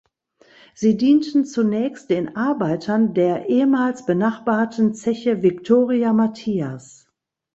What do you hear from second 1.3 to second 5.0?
zunächst den Arbeitern der ehemals benachbarten